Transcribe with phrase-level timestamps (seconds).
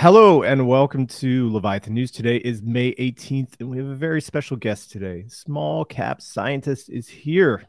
[0.00, 2.10] Hello and welcome to Leviathan News.
[2.10, 5.26] Today is May 18th, and we have a very special guest today.
[5.28, 7.64] Small cap scientist is here.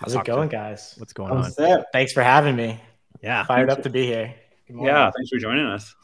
[0.00, 0.94] How's it going, guys?
[0.96, 1.52] What's going on?
[1.92, 2.80] Thanks for having me.
[3.20, 3.44] Yeah.
[3.44, 4.34] Fired up to be here.
[4.68, 4.80] Good.
[4.80, 5.94] Yeah, thanks for joining us.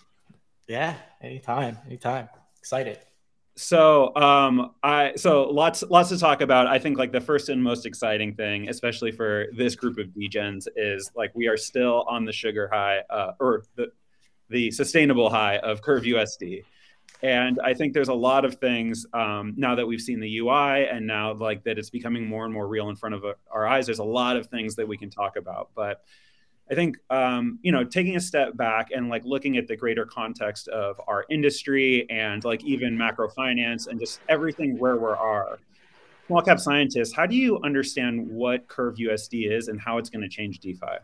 [0.68, 0.94] Yeah.
[1.22, 1.78] Anytime.
[1.86, 2.28] Anytime.
[2.58, 2.98] Excited.
[3.56, 6.66] So, um, I so lots lots to talk about.
[6.66, 10.66] I think like the first and most exciting thing, especially for this group of degens,
[10.76, 13.90] is like we are still on the sugar high, uh, or the
[14.54, 16.62] the sustainable high of Curve USD.
[17.22, 20.86] And I think there's a lot of things um, now that we've seen the UI
[20.88, 23.86] and now like that it's becoming more and more real in front of our eyes.
[23.86, 26.04] There's a lot of things that we can talk about, but
[26.70, 30.06] I think um, you know taking a step back and like looking at the greater
[30.06, 35.58] context of our industry and like even macro finance and just everything where we are.
[36.28, 40.22] Small cap scientists, how do you understand what Curve USD is and how it's going
[40.22, 40.98] to change DeFi?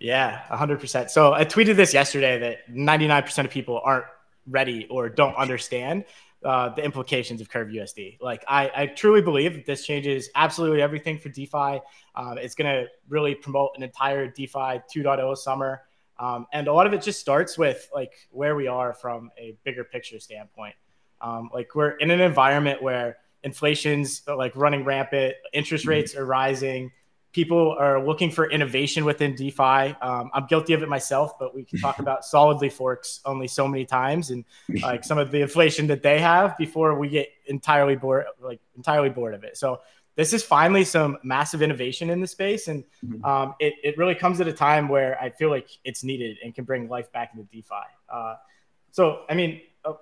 [0.00, 1.10] Yeah, 100%.
[1.10, 4.06] So I tweeted this yesterday that 99% of people aren't
[4.46, 6.06] ready or don't understand
[6.42, 8.16] uh, the implications of Curve USD.
[8.18, 11.80] Like, I, I truly believe that this changes absolutely everything for DeFi.
[12.14, 15.82] Um, it's going to really promote an entire DeFi 2.0 summer.
[16.18, 19.54] Um, and a lot of it just starts with like where we are from a
[19.64, 20.74] bigger picture standpoint.
[21.20, 25.90] Um, like we're in an environment where inflation's like running rampant, interest mm-hmm.
[25.90, 26.90] rates are rising,
[27.32, 29.94] people are looking for innovation within DeFi.
[30.02, 33.68] Um, I'm guilty of it myself, but we can talk about solidly forks only so
[33.68, 34.44] many times and
[34.82, 39.10] like some of the inflation that they have before we get entirely bored, like entirely
[39.10, 39.56] bored of it.
[39.56, 39.80] So
[40.16, 43.24] this is finally some massive innovation in the space, and mm-hmm.
[43.24, 46.54] um, it, it really comes at a time where I feel like it's needed and
[46.54, 47.74] can bring life back into DeFi.
[48.12, 48.34] Uh,
[48.90, 49.60] so, I mean,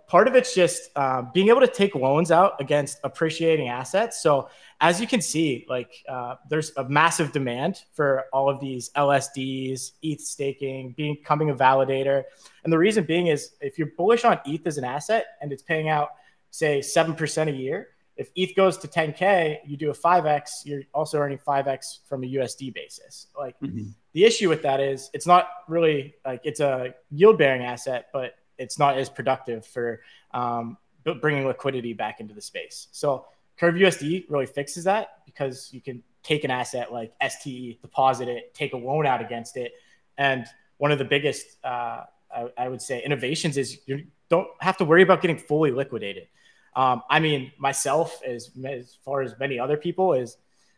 [0.08, 4.22] part of it's just uh, being able to take loans out against appreciating assets.
[4.22, 4.48] So
[4.80, 9.92] as you can see, like uh, there's a massive demand for all of these LSDs,
[10.02, 12.24] ETH staking, becoming a validator.
[12.64, 15.62] And the reason being is if you're bullish on ETH as an asset and it's
[15.62, 16.10] paying out,
[16.50, 21.18] say, 7% a year, if ETH goes to 10K, you do a 5X, you're also
[21.18, 23.28] earning 5X from a USD basis.
[23.38, 23.90] Like mm-hmm.
[24.12, 28.34] the issue with that is it's not really like it's a yield bearing asset, but
[28.58, 30.00] it's not as productive for
[30.32, 30.76] um,
[31.20, 32.88] bringing liquidity back into the space.
[32.92, 33.26] So
[33.58, 38.54] Curve USD really fixes that because you can take an asset like STE, deposit it,
[38.54, 39.72] take a loan out against it,
[40.16, 40.46] and
[40.78, 42.04] one of the biggest, uh,
[42.34, 46.28] I, I, would say, innovations is you don't have to worry about getting fully liquidated.
[46.76, 50.36] Um, I mean, myself, as as far as many other people, is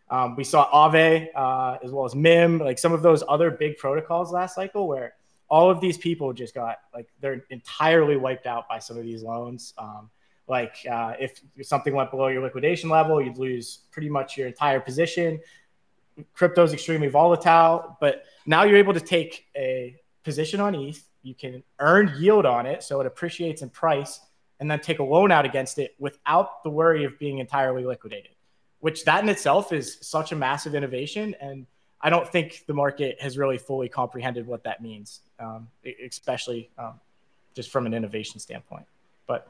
[0.08, 3.76] um, we saw Aave uh, as well as Mim, like some of those other big
[3.76, 5.14] protocols last cycle where
[5.50, 9.22] all of these people just got like they're entirely wiped out by some of these
[9.22, 9.74] loans.
[9.76, 10.08] Um,
[10.46, 14.80] like uh, if something went below your liquidation level, you'd lose pretty much your entire
[14.80, 15.40] position.
[16.34, 21.02] Crypto is extremely volatile, but now you're able to take a position on ETH.
[21.22, 24.20] You can earn yield on it, so it appreciates in price,
[24.58, 28.32] and then take a loan out against it without the worry of being entirely liquidated.
[28.80, 31.66] Which that in itself is such a massive innovation and
[32.00, 35.68] I don't think the market has really fully comprehended what that means, um,
[36.04, 37.00] especially um,
[37.54, 38.86] just from an innovation standpoint.
[39.26, 39.48] But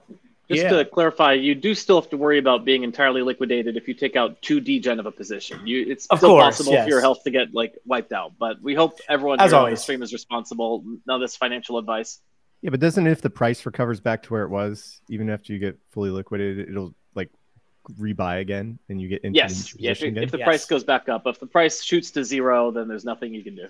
[0.50, 0.70] just yeah.
[0.70, 4.16] to clarify, you do still have to worry about being entirely liquidated if you take
[4.16, 5.64] out too degen of a position.
[5.64, 6.84] You, it's of still course, possible yes.
[6.84, 8.32] for your health to get like wiped out.
[8.36, 9.68] But we hope everyone As always.
[9.68, 10.84] on the stream is responsible.
[11.06, 12.18] Now, this financial advice.
[12.62, 15.60] Yeah, but doesn't if the price recovers back to where it was, even after you
[15.60, 17.30] get fully liquidated, it'll like
[17.98, 19.92] rebuy again and you get into yes, yeah.
[19.92, 20.44] If, if the yes.
[20.44, 23.54] price goes back up, if the price shoots to zero, then there's nothing you can
[23.54, 23.68] do.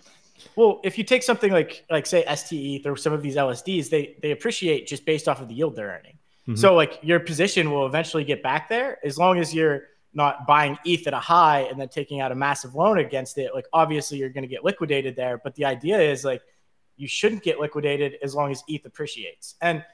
[0.57, 4.17] Well, if you take something like like say STE or some of these LSDs, they
[4.23, 6.19] they appreciate just based off of the yield they're earning.
[6.43, 6.57] Mm-hmm.
[6.57, 10.77] So like your position will eventually get back there as long as you're not buying
[10.85, 13.55] ETH at a high and then taking out a massive loan against it.
[13.55, 16.43] Like obviously you're going to get liquidated there, but the idea is like
[16.97, 19.55] you shouldn't get liquidated as long as ETH appreciates.
[19.61, 19.85] And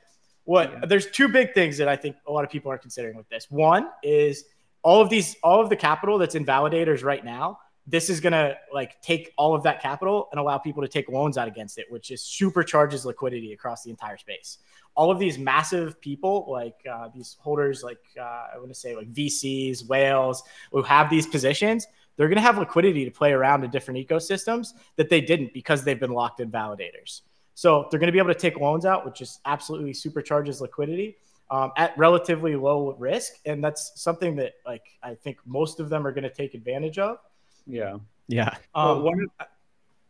[0.44, 0.86] what yeah.
[0.86, 3.46] there's two big things that I think a lot of people are considering with this.
[3.50, 4.44] One is
[4.82, 7.58] all of these, all of the capital that's in validators right now.
[7.86, 11.38] This is gonna like take all of that capital and allow people to take loans
[11.38, 14.58] out against it, which just supercharges liquidity across the entire space.
[14.94, 18.96] All of these massive people, like uh, these holders, like uh, I want to say
[18.96, 20.42] like VCs, whales,
[20.72, 21.86] who have these positions,
[22.16, 25.84] they're going to have liquidity to play around in different ecosystems that they didn't because
[25.84, 27.20] they've been locked in validators.
[27.54, 31.16] So they're going to be able to take loans out, which just absolutely supercharges liquidity
[31.50, 36.06] um, at relatively low risk, and that's something that like I think most of them
[36.06, 37.18] are going to take advantage of.
[37.66, 37.98] Yeah,
[38.28, 38.54] yeah.
[38.74, 39.46] Um, well, one of,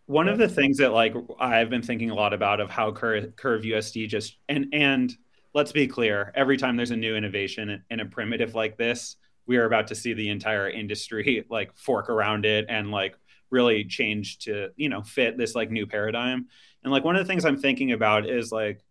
[0.06, 3.34] one of the things that like I've been thinking a lot about of how Curve,
[3.36, 5.12] Curve USD just and and
[5.54, 9.16] let's be clear, every time there's a new innovation in a primitive like this,
[9.46, 13.16] we are about to see the entire industry like fork around it and like
[13.50, 16.46] really change to you know fit this like new paradigm.
[16.82, 18.84] And like one of the things I'm thinking about is like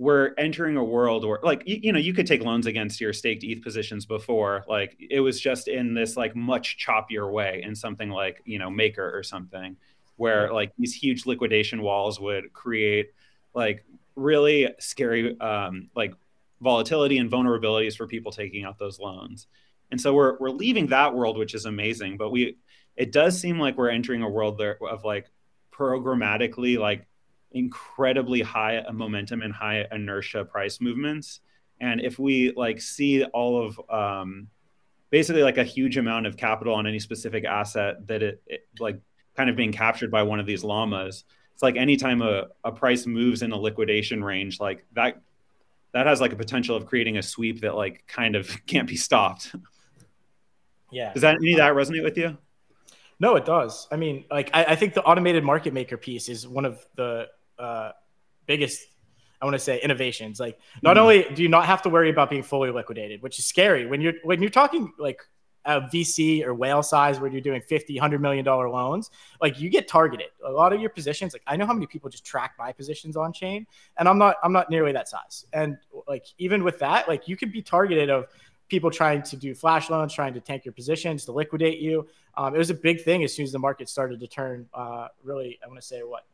[0.00, 3.12] we're entering a world where like you, you, know you could take loans against your
[3.12, 7.76] staked ETH positions before like it was just in this like much choppier way in
[7.76, 9.76] something like you know Maker or something
[10.16, 13.10] where like these huge liquidation walls would create
[13.54, 13.84] like
[14.16, 16.14] really scary um, like
[16.62, 19.48] volatility and vulnerabilities for people taking out those loans.
[19.90, 22.16] And so we're we're leaving that world, which is amazing.
[22.16, 22.56] But we
[22.96, 25.26] it does seem like we're entering a world there of like
[25.72, 27.06] programmatically like
[27.52, 31.40] incredibly high momentum and high inertia price movements.
[31.80, 34.48] And if we like see all of um,
[35.10, 39.00] basically like a huge amount of capital on any specific asset that it, it, like
[39.36, 41.24] kind of being captured by one of these llamas,
[41.54, 45.20] it's like anytime a, a price moves in a liquidation range, like that
[45.92, 48.96] that has like a potential of creating a sweep that like kind of can't be
[48.96, 49.54] stopped.
[50.90, 51.12] Yeah.
[51.12, 52.36] Does that any of that resonate with you?
[53.18, 53.86] No, it does.
[53.92, 57.28] I mean, like I, I think the automated market maker piece is one of the
[57.60, 57.92] uh,
[58.46, 58.86] biggest
[59.40, 60.38] I want to say innovations.
[60.38, 61.00] Like not mm.
[61.00, 64.00] only do you not have to worry about being fully liquidated, which is scary when
[64.00, 65.20] you're when you're talking like
[65.66, 69.10] a VC or whale size where you're doing 50, 100 million dollar loans,
[69.42, 70.28] like you get targeted.
[70.44, 73.16] A lot of your positions, like I know how many people just track my positions
[73.16, 73.66] on chain
[73.98, 75.46] and I'm not I'm not nearly that size.
[75.52, 78.26] And like even with that, like you could be targeted of
[78.68, 82.06] people trying to do flash loans, trying to tank your positions to liquidate you.
[82.36, 85.08] Um, it was a big thing as soon as the market started to turn uh,
[85.24, 86.24] really, I want to say what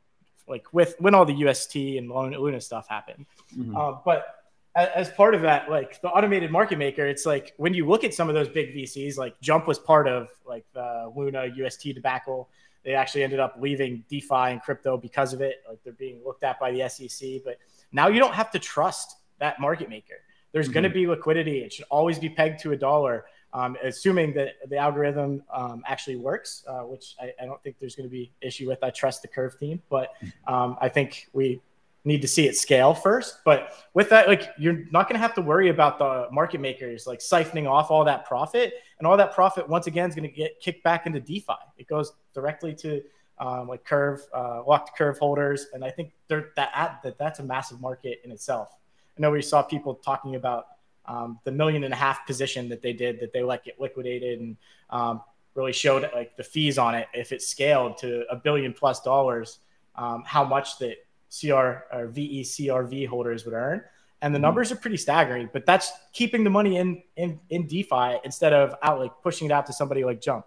[0.48, 3.26] like with when all the UST and Luna stuff happened.
[3.56, 3.76] Mm-hmm.
[3.76, 4.36] Uh, but
[4.76, 8.12] as part of that, like the automated market maker, it's like when you look at
[8.12, 12.50] some of those big VCs, like Jump was part of like the Luna UST debacle.
[12.84, 15.62] They actually ended up leaving DeFi and crypto because of it.
[15.68, 17.42] Like they're being looked at by the SEC.
[17.42, 17.58] But
[17.90, 20.16] now you don't have to trust that market maker.
[20.52, 20.74] There's mm-hmm.
[20.74, 21.60] going to be liquidity.
[21.60, 23.24] It should always be pegged to a dollar
[23.56, 27.96] um, assuming that the algorithm um, actually works, uh, which I, I, don't think there's
[27.96, 28.84] going to be issue with.
[28.84, 30.10] I trust the Curve team, but
[30.46, 31.62] um, I think we
[32.04, 33.38] need to see it scale first.
[33.46, 37.06] But with that, like you're not going to have to worry about the market makers
[37.06, 40.34] like siphoning off all that profit, and all that profit once again is going to
[40.34, 41.54] get kicked back into DeFi.
[41.78, 43.00] It goes directly to
[43.38, 47.80] um, like Curve uh, locked Curve holders, and I think that that that's a massive
[47.80, 48.68] market in itself.
[49.16, 50.66] I know we saw people talking about
[51.06, 54.40] um, the million and a half position that they did that they let get liquidated
[54.40, 54.56] and
[54.90, 55.22] um,
[55.54, 57.08] really showed like the fees on it.
[57.14, 59.60] If it scaled to a billion plus dollars
[59.94, 60.96] um, how much that
[61.30, 61.56] cr
[61.92, 63.82] or vecrv holders would earn.
[64.22, 64.42] And the mm-hmm.
[64.42, 68.74] numbers are pretty staggering but that's keeping the money in in, in defi instead of
[68.82, 70.46] out like pushing it out to somebody like jump.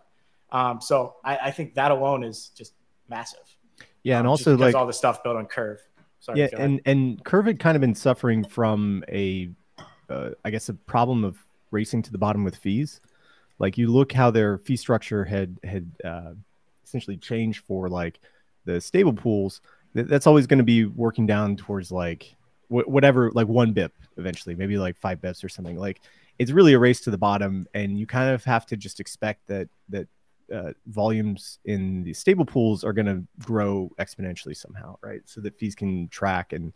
[0.51, 2.73] Um, so I, I, think that alone is just
[3.07, 3.45] massive.
[4.01, 5.79] Yeah and um, also like all the stuff built on curve.
[6.21, 9.51] Sorry, yeah and and curve had kind of been suffering from a
[10.09, 11.37] uh, I guess, a problem of
[11.71, 12.99] racing to the bottom with fees.
[13.59, 16.31] Like you look how their fee structure had had uh,
[16.83, 18.19] essentially changed for like
[18.65, 19.61] the stable pools.
[19.93, 22.35] That's always going to be working down towards like
[22.67, 25.77] wh- whatever, like one bip eventually, maybe like five bips or something.
[25.77, 26.01] Like
[26.37, 29.47] it's really a race to the bottom, and you kind of have to just expect
[29.47, 30.07] that that
[30.53, 35.21] uh, volumes in the stable pools are going to grow exponentially somehow, right?
[35.25, 36.73] So that fees can track and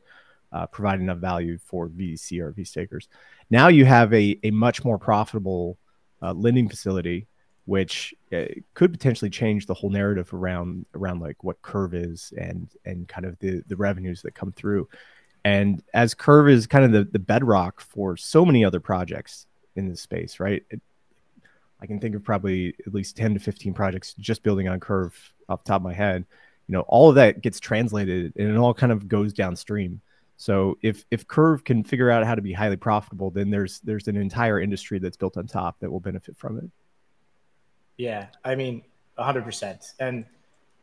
[0.54, 3.10] uh, provide enough value for VCRV stakers.
[3.50, 5.78] Now you have a, a much more profitable
[6.22, 7.28] uh, lending facility,
[7.66, 12.70] which uh, could potentially change the whole narrative around around like what Curve is and
[12.86, 14.88] and kind of the the revenues that come through.
[15.46, 19.90] And as Curve is kind of the, the bedrock for so many other projects in
[19.90, 20.64] this space, right?
[20.70, 20.82] It,
[21.82, 25.34] I can think of probably at least 10 to 15 projects just building on Curve
[25.50, 26.26] off top of my head.
[26.68, 30.00] You know, all of that gets translated and it all kind of goes downstream.
[30.38, 34.08] So if if Curve can figure out how to be highly profitable, then there's there's
[34.08, 36.70] an entire industry that's built on top that will benefit from it.
[37.98, 38.84] Yeah, I mean,
[39.18, 39.94] hundred percent.
[40.00, 40.26] And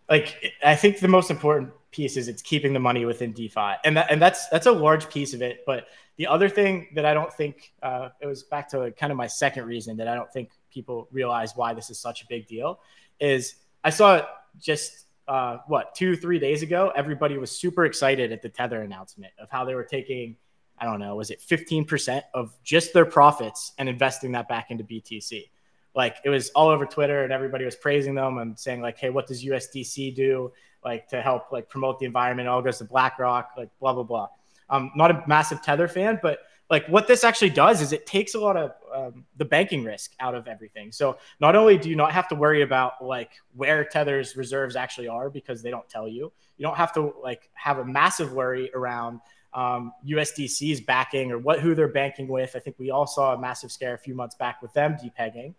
[0.08, 3.96] like, I think the most important piece is it's keeping the money within DeFi, and
[3.96, 5.64] that and that's that's a large piece of it.
[5.66, 9.16] But the other thing that I don't think uh, it was back to kind of
[9.16, 12.46] my second reason that I don't think people realize why this is such a big
[12.46, 12.80] deal
[13.18, 14.22] is I saw
[14.58, 19.32] just uh, what two three days ago everybody was super excited at the tether announcement
[19.38, 20.36] of how they were taking
[20.78, 24.82] i don't know was it 15% of just their profits and investing that back into
[24.82, 25.48] btc
[25.94, 29.10] like it was all over twitter and everybody was praising them and saying like hey
[29.10, 30.52] what does usdc do
[30.84, 32.46] like to help like promote the environment?
[32.46, 34.28] It all goes to blackrock like blah blah blah.
[34.68, 38.34] I'm not a massive tether fan but like what this actually does is it takes
[38.34, 40.92] a lot of um, the banking risk out of everything.
[40.92, 45.08] So not only do you not have to worry about like where Tether's reserves actually
[45.08, 48.70] are because they don't tell you, you don't have to like have a massive worry
[48.72, 49.20] around
[49.52, 52.54] um, USDC's backing or what who they're banking with.
[52.54, 55.54] I think we all saw a massive scare a few months back with them depegging,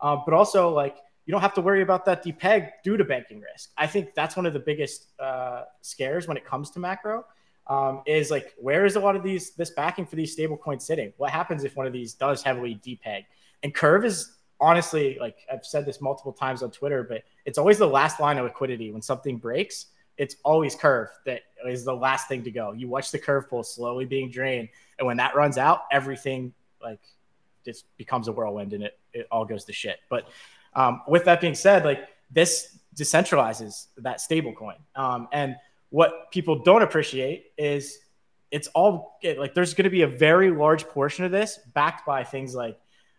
[0.00, 0.96] uh, but also like
[1.26, 3.70] you don't have to worry about that depeg due to banking risk.
[3.78, 7.24] I think that's one of the biggest uh, scares when it comes to macro.
[7.68, 10.84] Um, is like where is a lot of these this backing for these stable coins
[10.84, 11.12] sitting?
[11.16, 13.24] What happens if one of these does heavily depeg?
[13.62, 17.78] And Curve is honestly like I've said this multiple times on Twitter, but it's always
[17.78, 19.86] the last line of liquidity when something breaks.
[20.16, 22.72] It's always Curve that is the last thing to go.
[22.72, 24.68] You watch the curve pool slowly being drained,
[24.98, 27.00] and when that runs out, everything like
[27.64, 29.98] just becomes a whirlwind and it it all goes to shit.
[30.08, 30.28] But
[30.74, 34.76] um, with that being said, like this decentralizes that stable coin.
[34.94, 35.56] Um, and
[35.90, 37.98] what people don't appreciate is
[38.50, 42.24] it's all like there's going to be a very large portion of this backed by
[42.24, 42.78] things like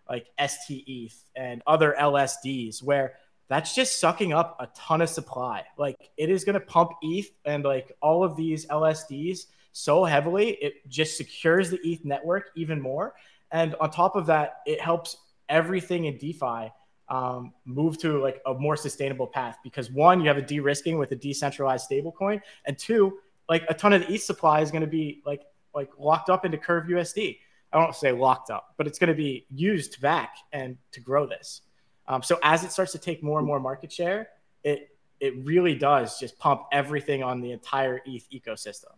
[0.09, 3.15] like STETH and other LSDs where
[3.50, 5.63] that's just sucking up a ton of supply.
[5.77, 10.51] Like it is going to pump ETH and like all of these LSDs so heavily,
[10.62, 13.13] it just secures the ETH network even more.
[13.51, 15.17] And on top of that, it helps
[15.50, 16.71] everything in DeFi
[17.09, 21.11] um, move to like a more sustainable path because one, you have a de-risking with
[21.11, 24.87] a decentralized stablecoin, and two, like a ton of the ETH supply is going to
[24.87, 27.37] be like like locked up into Curve USD.
[27.71, 31.27] I won't say locked up, but it's going to be used back and to grow
[31.27, 31.61] this.
[32.07, 34.29] Um, so as it starts to take more and more market share,
[34.63, 38.93] it it really does just pump everything on the entire ETH ecosystem,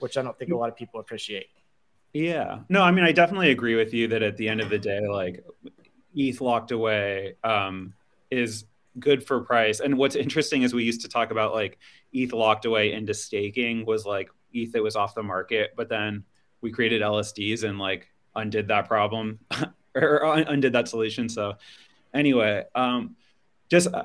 [0.00, 1.46] which I don't think a lot of people appreciate.
[2.12, 2.60] Yeah.
[2.68, 5.06] No, I mean, I definitely agree with you that at the end of the day,
[5.06, 5.44] like
[6.14, 7.94] ETH locked away um,
[8.30, 8.64] is
[8.98, 9.80] good for price.
[9.80, 11.78] And what's interesting is we used to talk about like
[12.12, 16.24] ETH locked away into staking was like ETH that was off the market, but then
[16.60, 19.38] we created LSDs and like undid that problem
[19.94, 21.28] or undid that solution.
[21.28, 21.54] So
[22.14, 23.16] anyway, um,
[23.70, 24.04] just uh,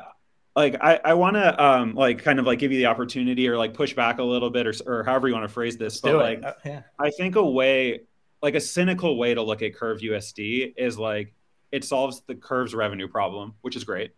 [0.55, 3.57] like I, I want to um, like kind of like give you the opportunity or
[3.57, 5.99] like push back a little bit or, or however you want to phrase this.
[5.99, 6.81] But like, uh, yeah.
[6.99, 8.01] I think a way,
[8.41, 11.33] like a cynical way to look at Curve USD is like
[11.73, 14.11] it solves the Curve's revenue problem, which is great.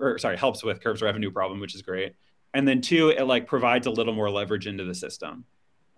[0.00, 2.14] Or sorry, helps with Curve's revenue problem, which is great.
[2.52, 5.44] And then two, it like provides a little more leverage into the system,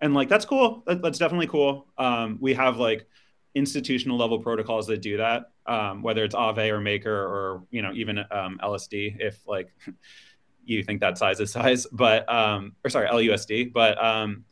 [0.01, 0.83] and like that's cool.
[0.87, 1.87] That, that's definitely cool.
[1.97, 3.05] Um, we have like
[3.53, 7.91] institutional level protocols that do that, um, whether it's Aave or Maker or you know
[7.93, 9.71] even um, LSD, if like
[10.63, 14.45] you think that size is size, but um, or sorry LUSD, but um,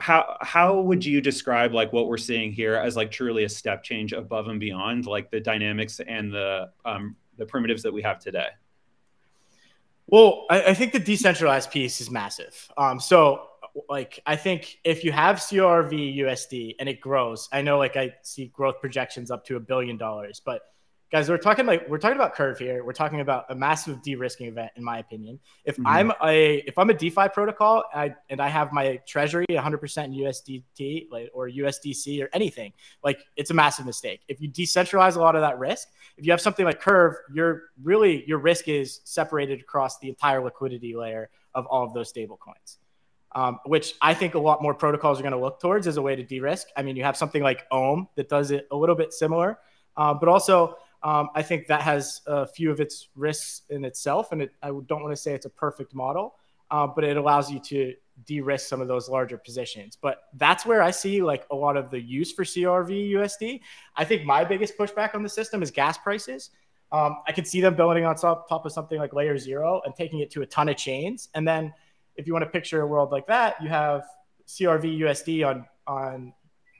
[0.00, 3.82] how how would you describe like what we're seeing here as like truly a step
[3.84, 8.18] change above and beyond like the dynamics and the um, the primitives that we have
[8.18, 8.48] today?
[10.06, 12.68] Well, I, I think the decentralized piece is massive.
[12.76, 13.46] Um, so
[13.88, 18.14] like I think if you have CRV USD and it grows, I know like I
[18.22, 20.62] see growth projections up to a billion dollars, but
[21.10, 24.46] guys we're talking like we're talking about curve here we're talking about a massive de-risking
[24.46, 25.86] event in my opinion if mm-hmm.
[25.86, 31.06] i'm a if i'm a defi protocol I, and i have my treasury 100% usdt
[31.10, 35.34] like, or usdc or anything like it's a massive mistake if you decentralize a lot
[35.34, 39.60] of that risk if you have something like curve you're really your risk is separated
[39.60, 42.78] across the entire liquidity layer of all of those stable coins
[43.32, 46.02] um, which I think a lot more protocols are going to look towards as a
[46.02, 46.66] way to de-risk.
[46.76, 49.60] I mean, you have something like Ohm that does it a little bit similar,
[49.96, 54.32] uh, but also um, I think that has a few of its risks in itself,
[54.32, 56.34] and it, I don't want to say it's a perfect model,
[56.70, 57.94] uh, but it allows you to
[58.26, 59.96] de-risk some of those larger positions.
[60.00, 63.60] But that's where I see like a lot of the use for CRV USD.
[63.96, 66.50] I think my biggest pushback on the system is gas prices.
[66.92, 69.94] Um, I could see them building on top, top of something like Layer Zero and
[69.94, 71.28] taking it to a ton of chains.
[71.34, 71.72] And then
[72.16, 74.02] if you want to picture a world like that, you have
[74.46, 76.32] CRV USD on on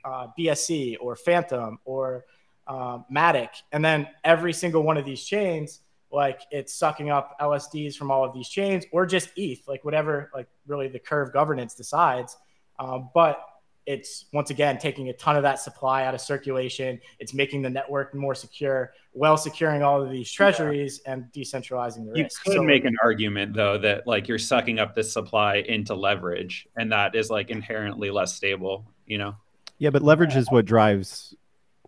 [0.04, 2.24] uh, BSC or Fantom or
[2.70, 5.80] um, Matic, and then every single one of these chains,
[6.12, 10.30] like it's sucking up LSDs from all of these chains, or just ETH, like whatever,
[10.32, 12.36] like really the curve governance decides.
[12.78, 13.44] Um, but
[13.86, 17.00] it's once again taking a ton of that supply out of circulation.
[17.18, 21.14] It's making the network more secure, while securing all of these treasuries yeah.
[21.14, 22.46] and decentralizing the you risk.
[22.46, 25.96] You could so, make an argument though that like you're sucking up this supply into
[25.96, 28.86] leverage, and that is like inherently less stable.
[29.06, 29.34] You know.
[29.78, 31.34] Yeah, but leverage is what drives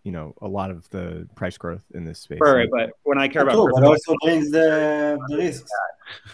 [0.05, 2.41] you know a lot of the price growth in this space.
[2.41, 5.71] Right, but when I care about, cool, but also brings the, the risks.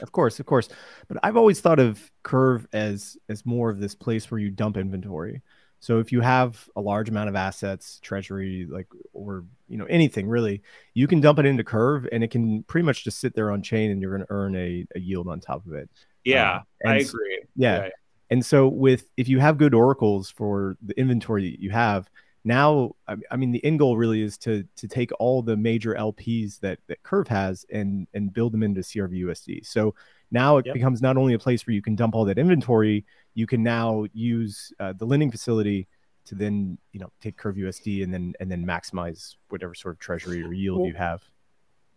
[0.00, 0.68] Of course, of course.
[1.08, 4.76] But I've always thought of Curve as as more of this place where you dump
[4.76, 5.42] inventory.
[5.80, 10.28] So if you have a large amount of assets, treasury, like or you know anything
[10.28, 10.62] really,
[10.94, 13.62] you can dump it into Curve, and it can pretty much just sit there on
[13.62, 15.88] chain, and you're going to earn a, a yield on top of it.
[16.24, 17.42] Yeah, um, I agree.
[17.56, 17.84] Yeah.
[17.84, 17.88] yeah.
[18.30, 22.10] And so with if you have good oracles for the inventory that you have,
[22.44, 26.60] now I mean the end goal really is to to take all the major LPs
[26.60, 29.66] that that Curve has and and build them into CRVUSD.
[29.66, 29.94] So
[30.30, 30.74] now it yep.
[30.74, 33.04] becomes not only a place where you can dump all that inventory,
[33.34, 35.88] you can now use uh, the lending facility
[36.26, 39.98] to then you know take Curve USD and then and then maximize whatever sort of
[39.98, 41.22] treasury or yield well, you have.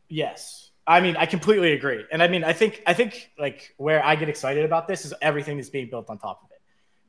[0.09, 2.03] Yes, I mean, I completely agree.
[2.11, 5.13] And I mean, I think I think like where I get excited about this is
[5.21, 6.50] everything that's being built on top of.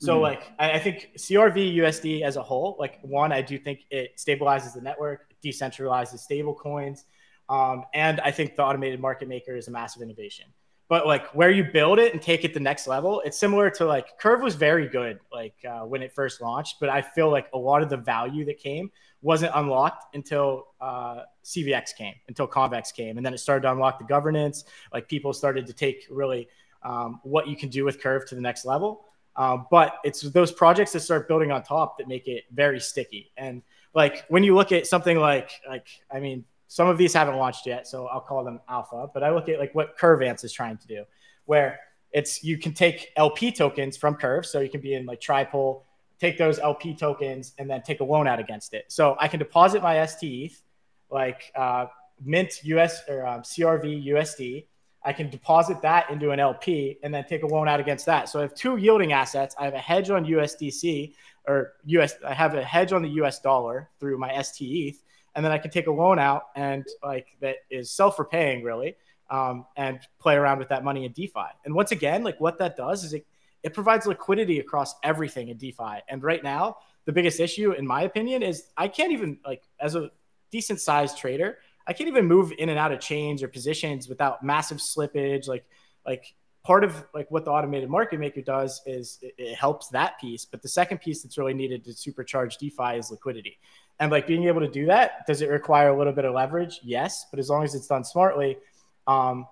[0.02, 0.22] So mm-hmm.
[0.22, 4.16] like I, I, think CRV USD as a whole, like one, I do think it
[4.16, 7.04] stabilizes the network, decentralizes stable coins.
[7.48, 10.46] Um, and I think the automated market maker is a massive innovation.
[10.88, 13.84] But like where you build it and take it the next level, it's similar to
[13.84, 17.46] like Curve was very good like uh, when it first launched, but I feel like
[17.54, 18.90] a lot of the value that came
[19.22, 24.00] wasn't unlocked until uh, CVX came, until Convex came, and then it started to unlock
[24.00, 24.64] the governance.
[24.92, 26.48] Like people started to take really
[26.82, 29.04] um, what you can do with Curve to the next level.
[29.36, 33.32] Um, but it's those projects that start building on top that make it very sticky.
[33.36, 33.62] And
[33.94, 37.66] like when you look at something like like I mean, some of these haven't launched
[37.66, 39.08] yet, so I'll call them alpha.
[39.12, 41.04] But I look at like what Curvance is trying to do,
[41.44, 41.78] where
[42.12, 45.82] it's you can take LP tokens from Curve, so you can be in like Tripole,
[46.18, 48.84] take those LP tokens, and then take a loan out against it.
[48.88, 50.62] So I can deposit my STETH,
[51.10, 51.86] like uh,
[52.24, 54.66] Mint US or um, CRV USD.
[55.04, 58.28] I can deposit that into an LP and then take a loan out against that.
[58.28, 59.54] So I have two yielding assets.
[59.58, 61.14] I have a hedge on USDC
[61.46, 62.14] or US.
[62.24, 65.02] I have a hedge on the US dollar through my STETH,
[65.34, 68.96] and then I can take a loan out and like that is self-repaying really,
[69.30, 71.50] um, and play around with that money in DeFi.
[71.64, 73.26] And once again, like what that does is it
[73.62, 76.00] it provides liquidity across everything in DeFi.
[76.08, 79.94] And right now, the biggest issue, in my opinion, is I can't even like as
[79.94, 80.10] a
[80.50, 84.42] decent sized trader, I can't even move in and out of chains or positions without
[84.42, 85.48] massive slippage.
[85.48, 85.64] Like
[86.06, 86.34] like
[86.64, 90.44] part of like what the automated market maker does is it, it, helps that piece
[90.44, 93.58] but the second piece that's really needed to supercharge defi is liquidity.
[93.98, 96.80] And like being able to do that does it require a little bit of leverage?
[96.82, 98.58] Yes but as long as it's done smartly
[99.06, 99.46] um,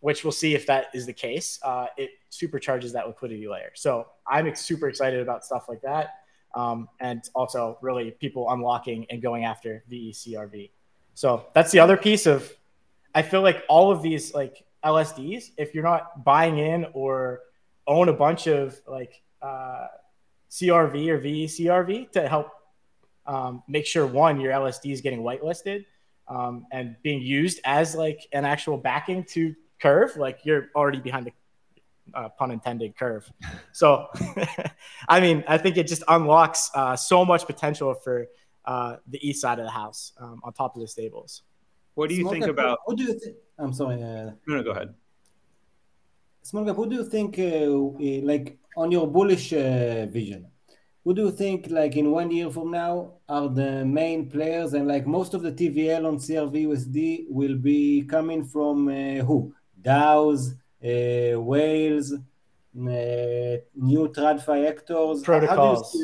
[0.00, 3.70] which we'll see if that is the case uh, it supercharges that liquidity layer.
[3.74, 6.14] So i'm super excited about stuff like that
[6.54, 10.70] um, and also really people unlocking and going after vecrv
[11.20, 12.38] so that's the other piece of
[13.14, 17.40] i feel like all of these like LSDs, if you're not buying in or
[17.86, 19.86] own a bunch of like uh,
[20.50, 22.50] CRV or VCRV to help
[23.26, 25.84] um, make sure one, your LSD is getting whitelisted
[26.28, 31.26] um, and being used as like an actual backing to curve, like you're already behind
[31.26, 31.32] the
[32.14, 33.30] uh, pun intended curve.
[33.72, 34.06] So,
[35.08, 38.26] I mean, I think it just unlocks uh, so much potential for
[38.68, 41.42] uh, the east side of the house um, on top of the stables.
[41.94, 42.78] What do you think about?
[42.84, 43.36] What do you think?
[43.58, 43.96] I'm sorry.
[44.02, 44.94] Uh, no, no, go ahead.
[46.42, 46.76] Small cap.
[46.76, 47.38] What do you think?
[47.38, 50.46] Uh, like on your bullish uh, vision,
[51.02, 51.70] what do you think?
[51.70, 55.50] Like in one year from now, are the main players and like most of the
[55.50, 59.54] TVL on CRVUSD will be coming from uh, who?
[59.80, 60.54] DAOs,
[60.84, 65.96] uh, whales, uh, new TradFi actors, protocols.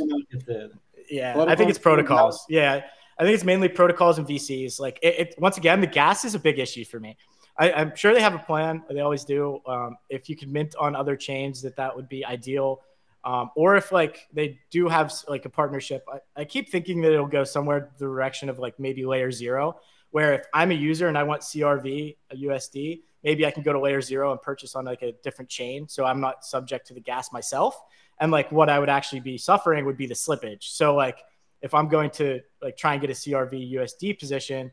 [1.11, 2.45] Yeah, protocols I think it's protocols.
[2.49, 2.83] Yeah.
[3.19, 4.81] I think it's mainly protocols and VCs.
[4.81, 7.17] Like it, it once again, the gas is a big issue for me.
[7.57, 8.83] I, am sure they have a plan.
[8.91, 9.61] They always do.
[9.67, 12.81] Um, if you could mint on other chains, that that would be ideal.
[13.25, 17.13] Um, or if like they do have like a partnership, I, I, keep thinking that
[17.13, 21.09] it'll go somewhere the direction of like maybe layer zero, where if I'm a user
[21.09, 24.75] and I want CRV a USD, maybe I can go to layer zero and purchase
[24.75, 27.81] on like a different chain, so I'm not subject to the gas myself.
[28.21, 30.63] And like what I would actually be suffering would be the slippage.
[30.63, 31.19] So like
[31.63, 34.71] if I'm going to like try and get a CRV USD position,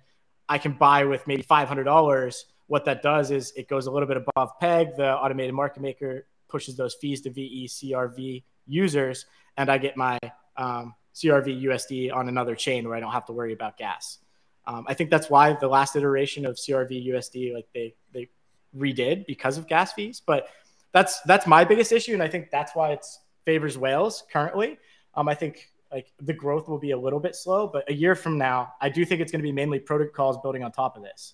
[0.47, 2.43] I can buy with maybe $500.
[2.67, 4.95] What that does is it goes a little bit above peg.
[4.97, 9.25] The automated market maker pushes those fees to VE CRV users,
[9.55, 10.19] and I get my
[10.57, 14.19] um, CRV USD on another chain where I don't have to worry about gas.
[14.67, 18.29] Um, I think that's why the last iteration of CRV USD, like they they
[18.77, 20.21] redid because of gas fees.
[20.25, 20.47] But
[20.91, 23.05] that's that's my biggest issue, and I think that's why it
[23.45, 24.77] favors whales currently.
[25.15, 28.15] Um, I think like the growth will be a little bit slow, but a year
[28.15, 31.03] from now, I do think it's going to be mainly protocols building on top of
[31.03, 31.33] this.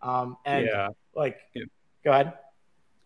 [0.00, 0.88] Um, and yeah.
[1.14, 1.64] like, yeah.
[2.04, 2.32] go ahead.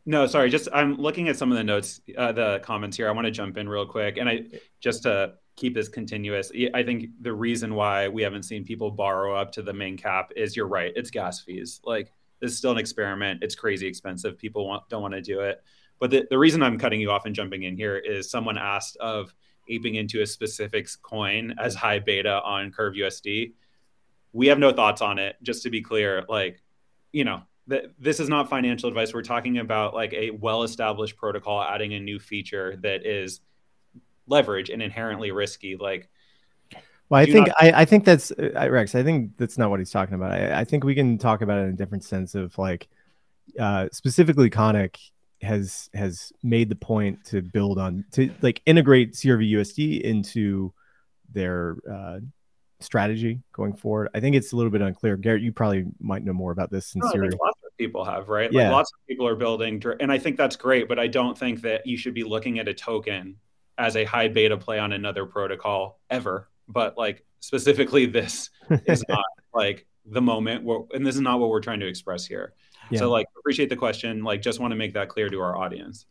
[0.04, 0.50] No, sorry.
[0.50, 3.08] Just I'm looking at some of the notes, uh, the comments here.
[3.08, 4.44] I want to jump in real quick, and I
[4.80, 6.50] just to keep this continuous.
[6.74, 10.32] I think the reason why we haven't seen people borrow up to the main cap
[10.34, 10.92] is you're right.
[10.96, 11.80] It's gas fees.
[11.84, 13.42] Like this is still an experiment.
[13.42, 14.38] It's crazy expensive.
[14.38, 15.62] People want, don't want to do it.
[16.02, 18.96] But the, the reason I'm cutting you off and jumping in here is someone asked
[18.96, 19.32] of
[19.68, 23.52] aping into a specific coin as high beta on Curve USD.
[24.32, 25.36] We have no thoughts on it.
[25.44, 26.60] Just to be clear, like,
[27.12, 29.14] you know, th- this is not financial advice.
[29.14, 33.38] We're talking about like a well-established protocol adding a new feature that is
[34.26, 35.76] leverage and inherently risky.
[35.76, 36.10] Like,
[37.10, 38.96] well, I think not- I, I, think that's uh, Rex.
[38.96, 40.32] I think that's not what he's talking about.
[40.32, 42.88] I, I, think we can talk about it in a different sense of like
[43.56, 44.98] uh, specifically Conic
[45.42, 50.72] has has made the point to build on to like integrate CRV USD into
[51.32, 52.20] their uh,
[52.80, 54.08] strategy going forward?
[54.14, 55.16] I think it's a little bit unclear.
[55.16, 58.52] Garrett, you probably might know more about this no, Lots of people have, right?
[58.52, 58.64] Yeah.
[58.64, 60.88] Like lots of people are building, and I think that's great.
[60.88, 63.36] But I don't think that you should be looking at a token
[63.78, 66.48] as a high beta play on another protocol ever.
[66.68, 68.50] But like specifically, this
[68.86, 72.26] is not like the moment, where, and this is not what we're trying to express
[72.26, 72.54] here.
[72.92, 73.00] Yeah.
[73.00, 74.22] So like appreciate the question.
[74.22, 76.06] Like just want to make that clear to our audience.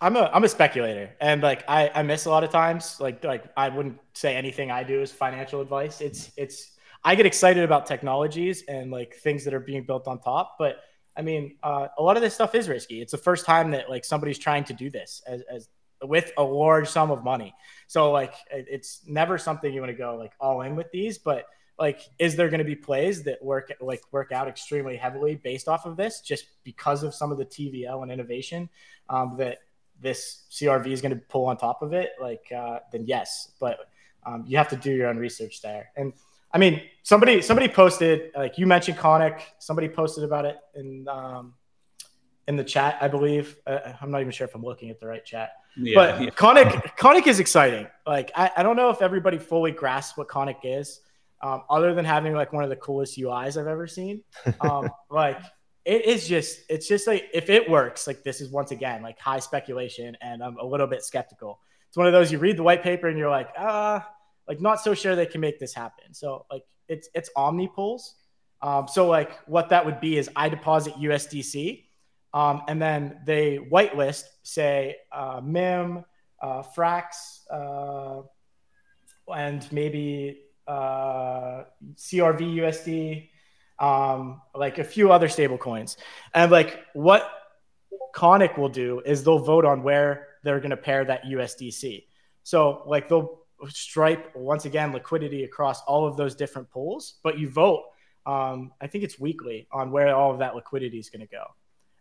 [0.00, 3.00] I'm a I'm a speculator, and like I, I miss a lot of times.
[3.00, 6.00] Like like I wouldn't say anything I do is financial advice.
[6.00, 10.20] It's it's I get excited about technologies and like things that are being built on
[10.20, 10.56] top.
[10.58, 10.80] But
[11.16, 13.00] I mean, uh, a lot of this stuff is risky.
[13.00, 15.68] It's the first time that like somebody's trying to do this as, as
[16.02, 17.54] with a large sum of money.
[17.86, 21.46] So like it's never something you want to go like all in with these, but
[21.78, 25.68] like is there going to be plays that work like work out extremely heavily based
[25.68, 28.68] off of this just because of some of the tvl and innovation
[29.08, 29.58] um, that
[30.00, 32.10] this crv is going to pull on top of it?
[32.20, 33.90] Like uh, then yes but
[34.24, 35.90] um, you have to do your own research there.
[35.96, 36.12] And
[36.52, 39.42] i mean somebody somebody posted like you mentioned Conic.
[39.58, 41.54] Somebody posted about it in um,
[42.48, 43.56] in the chat i believe.
[43.66, 45.50] Uh, i'm not even sure if i'm looking at the right chat.
[45.78, 46.30] Yeah, but yeah.
[46.30, 47.86] Conic Conic is exciting.
[48.06, 51.00] Like I, I don't know if everybody fully grasps what Conic is
[51.42, 54.22] um, other than having like one of the coolest UIs I've ever seen.
[54.60, 55.40] Um, like
[55.84, 59.18] it is just, it's just like if it works, like this is once again like
[59.18, 61.60] high speculation, and I'm a little bit skeptical.
[61.88, 64.02] It's one of those you read the white paper and you're like, ah, uh,
[64.48, 66.12] like not so sure they can make this happen.
[66.14, 68.14] So like it's it's Omni pools.
[68.62, 71.84] Um, so like what that would be is I deposit USDC,
[72.32, 76.04] um, and then they whitelist say uh, Mim,
[76.42, 78.22] uh, Frax, uh,
[79.34, 83.28] and maybe uh, CRV USD,
[83.78, 85.96] um, like a few other stable coins.
[86.34, 87.30] And like what
[88.14, 92.04] Conic will do is they'll vote on where they're going to pair that USDC.
[92.42, 97.48] So like they'll stripe once again liquidity across all of those different pools, but you
[97.48, 97.84] vote.
[98.24, 101.44] Um, I think it's weekly on where all of that liquidity is going to go.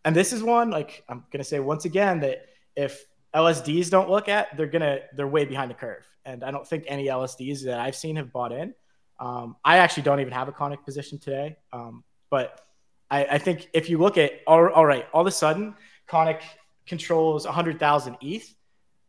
[0.04, 4.10] And this is one like I'm going to say once again that if LSDs don't
[4.10, 7.64] look at, they're gonna they're way behind the curve, and I don't think any LSDs
[7.66, 8.74] that I've seen have bought in.
[9.20, 12.66] Um, I actually don't even have a Conic position today, um, but
[13.10, 16.42] I, I, think if you look at all, all right, all of a sudden Conic
[16.86, 18.54] controls 100,000 ETH,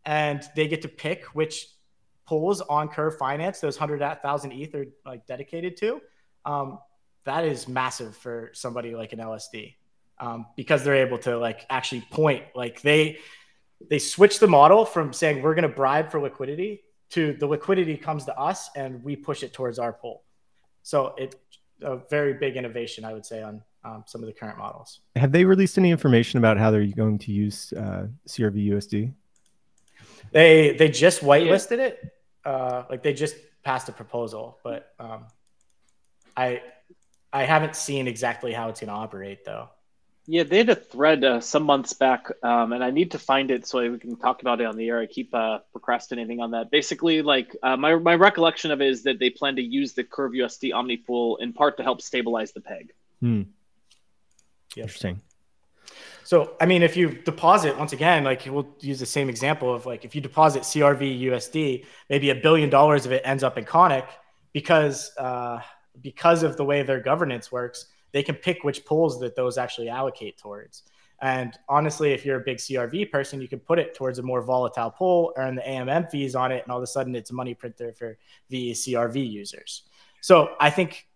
[0.04, 1.66] and they get to pick which
[2.26, 6.00] pools on Curve Finance those 100,000 ETH are like dedicated to.
[6.44, 6.78] Um,
[7.24, 9.74] that is massive for somebody like an LSD
[10.18, 13.18] um, because they're able to like actually point like they
[13.90, 17.96] they switch the model from saying we're going to bribe for liquidity to the liquidity
[17.96, 20.22] comes to us and we push it towards our pool.
[20.82, 21.36] So it
[21.82, 25.00] a very big innovation, I would say, on um, some of the current models.
[25.14, 29.12] Have they released any information about how they're going to use uh, CRV USD?
[30.32, 32.12] They they just whitelisted it.
[32.44, 35.26] Uh, like they just passed a proposal, but um,
[36.36, 36.62] I
[37.32, 39.68] I haven't seen exactly how it's going to operate though.
[40.28, 43.48] Yeah, they had a thread uh, some months back, um, and I need to find
[43.50, 44.98] it so we can talk about it on the air.
[44.98, 46.70] I keep uh, procrastinating on that.
[46.72, 50.02] Basically, like uh, my my recollection of it is that they plan to use the
[50.02, 52.92] Curve USD Omnipool in part to help stabilize the peg.
[53.20, 53.42] Hmm.
[54.76, 55.20] Interesting.
[56.24, 59.86] So, I mean, if you deposit once again, like we'll use the same example of
[59.86, 63.64] like if you deposit CRV USD, maybe a billion dollars of it ends up in
[63.64, 64.08] Conic
[64.52, 65.60] because uh,
[66.00, 69.90] because of the way their governance works they can pick which pools that those actually
[69.90, 70.84] allocate towards.
[71.20, 74.40] And honestly, if you're a big CRV person, you can put it towards a more
[74.40, 77.34] volatile pool, earn the AMM fees on it, and all of a sudden it's a
[77.34, 78.16] money printer for
[78.48, 79.82] the CRV users.
[80.22, 81.06] So I think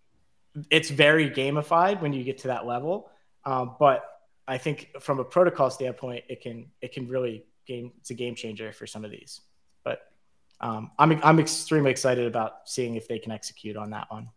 [0.71, 3.11] it's very gamified when you get to that level.
[3.47, 4.05] Um, but
[4.47, 8.35] I think from a protocol standpoint, it can it can really game it's a game
[8.35, 9.41] changer for some of these.
[9.85, 10.03] But
[10.61, 14.29] um, I'm I'm extremely excited about seeing if they can execute on that one.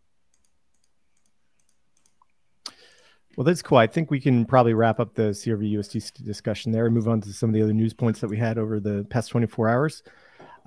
[3.36, 3.80] Well, that's cool.
[3.80, 7.20] I think we can probably wrap up the CRV USD discussion there and move on
[7.22, 10.04] to some of the other news points that we had over the past 24 hours.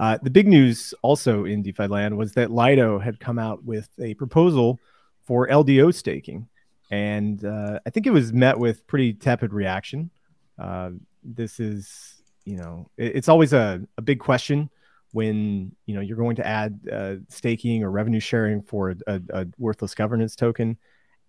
[0.00, 3.88] Uh, the big news also in DeFi land was that Lido had come out with
[4.00, 4.80] a proposal
[5.24, 6.48] for LDO staking.
[6.90, 10.10] And uh, I think it was met with pretty tepid reaction.
[10.58, 10.90] Uh,
[11.22, 14.70] this is, you know, it, it's always a, a big question
[15.12, 19.20] when, you know, you're going to add uh, staking or revenue sharing for a, a,
[19.30, 20.76] a worthless governance token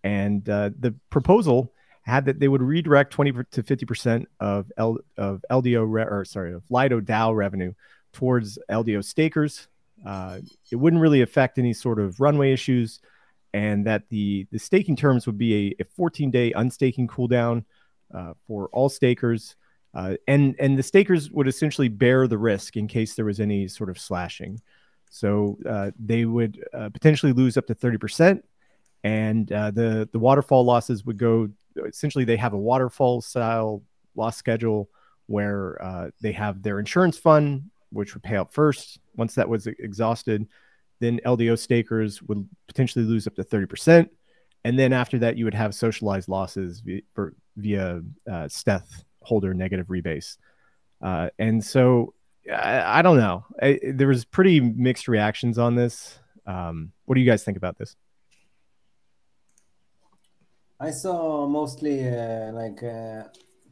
[0.07, 4.97] and uh, the proposal had that they would redirect 20 to 50 percent of L,
[5.17, 7.73] of LDO re, or sorry of Lido DAO revenue
[8.13, 9.67] towards LDO stakers.
[10.05, 10.39] Uh,
[10.71, 13.01] it wouldn't really affect any sort of runway issues,
[13.53, 17.65] and that the the staking terms would be a, a 14 day unstaking cooldown
[18.13, 19.57] uh, for all stakers.
[19.93, 23.67] Uh, and and the stakers would essentially bear the risk in case there was any
[23.67, 24.61] sort of slashing.
[25.09, 28.41] So uh, they would uh, potentially lose up to 30%.
[29.03, 31.49] And uh, the, the waterfall losses would go
[31.85, 33.83] essentially, they have a waterfall style
[34.15, 34.89] loss schedule
[35.27, 38.99] where uh, they have their insurance fund, which would pay out first.
[39.15, 40.47] Once that was exhausted,
[40.99, 44.09] then LDO stakers would potentially lose up to 30%.
[44.63, 47.01] And then after that, you would have socialized losses via,
[47.55, 50.37] via uh, Steth holder negative rebase.
[51.01, 52.13] Uh, and so
[52.51, 53.45] I, I don't know.
[53.61, 56.19] I, there was pretty mixed reactions on this.
[56.45, 57.95] Um, what do you guys think about this?
[60.79, 63.23] I saw mostly uh, like uh,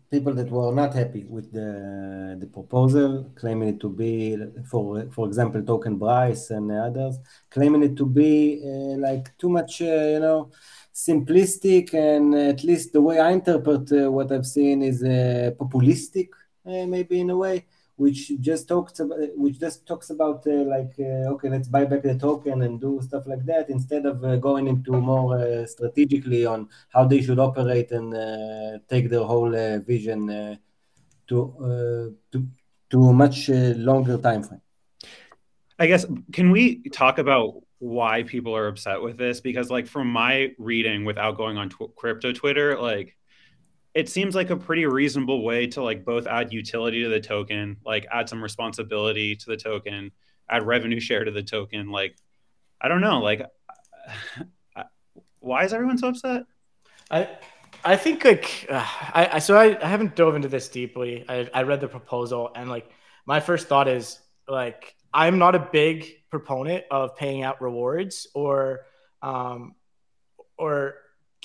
[0.10, 4.38] people that were not happy with the the proposal, claiming it to be,
[4.72, 7.18] for for example, TokenBrice and others,
[7.52, 10.52] claiming it to be uh, like too much, uh, you know,
[10.94, 16.30] simplistic, and at least the way I interpret uh, what I've seen is uh, populistic,
[16.66, 17.66] maybe in a way
[17.98, 22.04] which just talks about which just talks about uh, like uh, okay let's buy back
[22.04, 26.46] the token and do stuff like that instead of uh, going into more uh, strategically
[26.46, 30.28] on how they should operate and uh, take their whole uh, vision
[31.28, 32.48] to to
[32.90, 34.62] to a much longer time frame
[35.80, 39.42] i guess can we talk about why people are upset with this?
[39.42, 43.16] Because like from my reading without going on tw- crypto twitter like
[43.96, 47.78] it seems like a pretty reasonable way to like both add utility to the token,
[47.86, 50.12] like add some responsibility to the token,
[50.50, 51.90] add revenue share to the token.
[51.90, 52.18] Like,
[52.80, 53.42] I don't know, like,
[55.40, 56.44] why is everyone so upset?
[57.10, 57.30] I
[57.86, 61.24] I think like uh, I, I so I, I haven't dove into this deeply.
[61.30, 62.92] I I read the proposal and like
[63.26, 68.82] my first thought is like I'm not a big proponent of paying out rewards or
[69.22, 69.76] um
[70.58, 70.96] or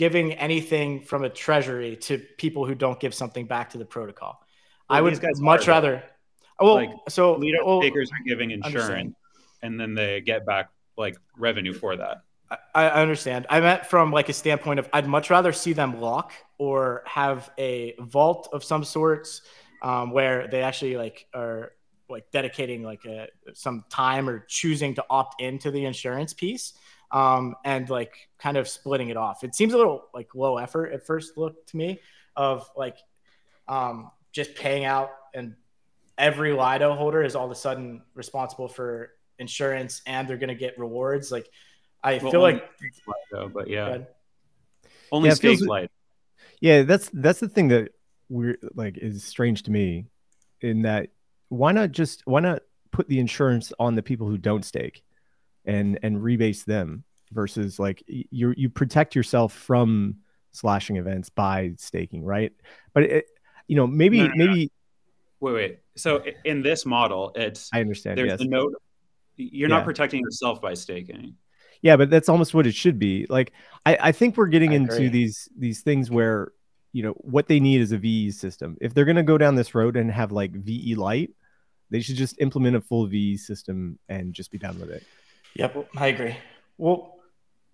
[0.00, 4.42] giving anything from a treasury to people who don't give something back to the protocol.
[4.88, 6.02] Well, I would much rather.
[6.58, 9.14] Well, like, so leader well, takers are giving insurance,
[9.60, 12.22] and then they get back like revenue for that.
[12.74, 13.46] I, I understand.
[13.50, 17.50] I meant from like a standpoint of I'd much rather see them lock or have
[17.58, 19.42] a vault of some sorts
[19.82, 21.72] um, where they actually like are
[22.08, 26.72] like dedicating like a, some time or choosing to opt into the insurance piece
[27.12, 29.44] um, and like kind of splitting it off.
[29.44, 32.00] It seems a little like low effort at first look to me
[32.36, 32.96] of like
[33.68, 35.54] um, just paying out and
[36.18, 40.54] every Lido holder is all of a sudden responsible for insurance and they're going to
[40.54, 41.32] get rewards.
[41.32, 41.48] Like
[42.02, 42.68] I well, feel like,
[43.32, 43.98] Lido, but yeah,
[45.10, 45.90] only yeah, stake light.
[46.60, 47.92] Yeah, that's that's the thing that
[48.28, 50.06] we're like is strange to me
[50.60, 51.08] in that
[51.48, 55.02] why not just why not put the insurance on the people who don't stake
[55.64, 60.16] and and rebase them versus like you you protect yourself from
[60.52, 62.52] slashing events by staking, right?
[62.92, 63.26] But it,
[63.66, 64.64] you know, maybe no, no, maybe.
[64.64, 64.68] No.
[65.40, 65.78] Wait, wait.
[65.96, 68.18] So in this model, it's I understand.
[68.18, 68.38] There's yes.
[68.38, 68.74] the note.
[69.36, 69.76] You're yeah.
[69.76, 71.36] not protecting yourself by staking.
[71.82, 73.26] Yeah, but that's almost what it should be.
[73.30, 73.52] Like,
[73.86, 75.08] I, I think we're getting I into agree.
[75.08, 76.52] these these things where
[76.92, 78.76] you know what they need is a VE system.
[78.80, 81.30] If they're gonna go down this road and have like VE light,
[81.90, 85.04] they should just implement a full VE system and just be done with it.
[85.54, 86.36] Yep, I agree.
[86.78, 87.16] Well,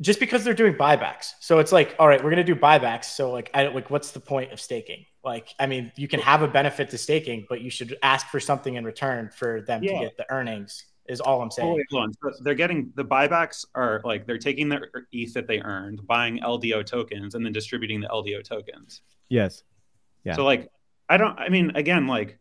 [0.00, 3.06] just because they're doing buybacks, so it's like, all right, we're gonna do buybacks.
[3.06, 5.06] So like, I like, what's the point of staking?
[5.24, 8.38] Like, I mean, you can have a benefit to staking, but you should ask for
[8.38, 9.92] something in return for them yeah.
[9.92, 10.84] to get the earnings.
[11.08, 11.84] Is all I'm saying.
[11.92, 16.04] Oh, so they're getting the buybacks are like they're taking their ETH that they earned,
[16.06, 19.02] buying LDO tokens, and then distributing the LDO tokens.
[19.28, 19.62] Yes.
[20.24, 20.34] Yeah.
[20.34, 20.68] So like,
[21.08, 21.38] I don't.
[21.38, 22.40] I mean, again, like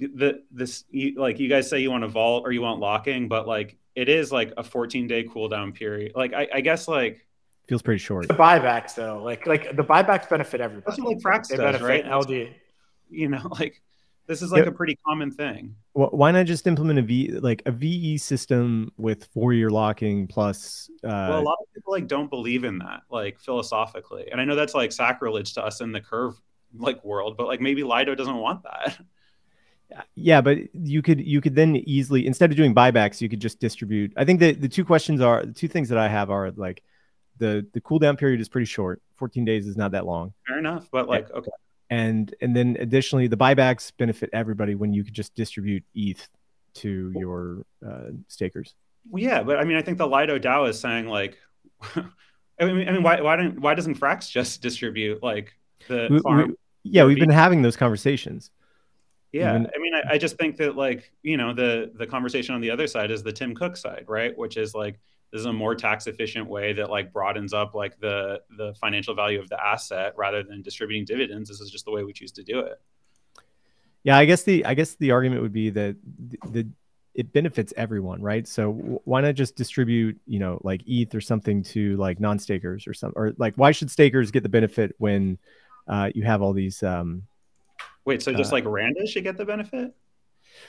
[0.00, 3.28] the this you, like you guys say you want to vault or you want locking,
[3.28, 6.12] but like it is like a 14 day cooldown period.
[6.14, 7.26] Like I, I guess like
[7.68, 8.28] feels pretty short.
[8.28, 10.84] The buybacks though, like like the buybacks benefit everybody.
[10.86, 12.06] That's what like Frax they does, benefit right?
[12.06, 12.54] LD.
[13.10, 13.82] You know, like
[14.26, 14.74] this is like yep.
[14.74, 15.74] a pretty common thing.
[15.94, 20.26] Well, why not just implement a V like a VE system with four year locking
[20.26, 20.88] plus?
[21.02, 21.08] Uh...
[21.08, 24.54] Well, a lot of people like don't believe in that, like philosophically, and I know
[24.54, 26.40] that's like sacrilege to us in the curve
[26.76, 28.98] like world, but like maybe Lido doesn't want that.
[30.14, 33.60] Yeah, but you could you could then easily instead of doing buybacks, you could just
[33.60, 34.12] distribute.
[34.16, 36.82] I think that the two questions are the two things that I have are like
[37.38, 39.02] the the cooldown period is pretty short.
[39.16, 40.32] 14 days is not that long.
[40.46, 41.50] Fair enough, but like okay.
[41.90, 46.28] And and then additionally, the buybacks benefit everybody when you could just distribute ETH
[46.74, 48.74] to your uh, stakers.
[49.08, 51.36] Well, yeah, but I mean, I think the Lido DAO is saying like,
[51.96, 52.02] I
[52.60, 55.54] mean, I mean, why why don't why doesn't Frax just distribute like
[55.88, 56.48] the we, farm?
[56.48, 58.50] We, yeah, we've been having those conversations.
[59.32, 62.54] Yeah, Even, I mean, I, I, just think that like you know the the conversation
[62.54, 64.36] on the other side is the Tim Cook side, right?
[64.36, 64.98] Which is like
[65.30, 69.14] this is a more tax efficient way that like broadens up like the the financial
[69.14, 71.48] value of the asset rather than distributing dividends.
[71.48, 72.80] This is just the way we choose to do it.
[74.02, 76.68] Yeah, I guess the I guess the argument would be that the, the
[77.14, 78.48] it benefits everyone, right?
[78.48, 82.94] So why not just distribute, you know, like ETH or something to like non-stakers or
[82.94, 85.38] something, or like why should stakers get the benefit when
[85.86, 86.82] uh, you have all these?
[86.82, 87.24] Um,
[88.04, 89.94] Wait, so just uh, like Randa should get the benefit?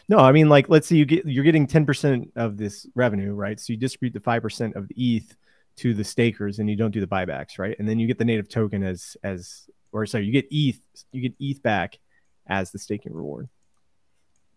[0.07, 3.33] No, I mean like let's say you get you're getting ten percent of this revenue,
[3.33, 3.59] right?
[3.59, 5.35] So you distribute the five percent of the ETH
[5.77, 7.75] to the stakers, and you don't do the buybacks, right?
[7.79, 10.79] And then you get the native token as as or sorry, you get ETH,
[11.11, 11.99] you get ETH back
[12.47, 13.49] as the staking reward.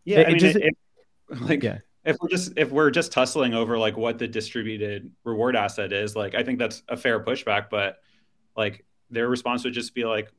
[0.04, 1.78] Yeah, it, I mean, just, it, it, like yeah.
[2.04, 6.14] if we're just if we're just tussling over like what the distributed reward asset is,
[6.14, 7.98] like I think that's a fair pushback, but
[8.56, 10.30] like their response would just be like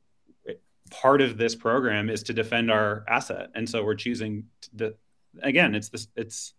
[0.90, 4.44] part of this program is to defend our asset and so we're choosing
[4.74, 4.94] the
[5.42, 6.54] again it's this it's